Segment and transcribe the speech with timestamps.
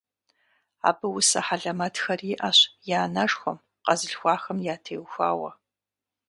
[0.89, 2.59] Абы усэ хьэлэмэтхэр иӀэщ
[2.91, 5.51] и анэшхуэм, къэзылъхуахэм ятеухуауэ.